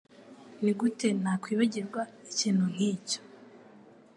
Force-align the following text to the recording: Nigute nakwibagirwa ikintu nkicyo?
Nigute 0.63 1.07
nakwibagirwa 1.21 2.01
ikintu 2.31 2.63
nkicyo? 2.73 3.19